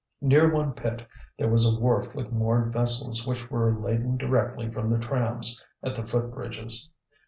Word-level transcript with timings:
Near 0.19 0.49
one 0.51 0.73
pit 0.73 1.05
there 1.37 1.47
was 1.47 1.63
a 1.63 1.79
wharf 1.79 2.15
with 2.15 2.31
moored 2.31 2.73
vessels 2.73 3.27
which 3.27 3.51
were 3.51 3.71
laden 3.79 4.17
directly 4.17 4.67
from 4.71 4.87
the 4.87 4.97
trams 4.97 5.63
at 5.83 5.93
the 5.93 6.07
foot 6.07 6.33
bridges. 6.33 6.89